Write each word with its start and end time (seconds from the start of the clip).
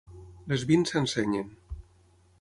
Les 0.53 0.63
vint 0.71 0.87
s'ensenyen. 0.93 1.55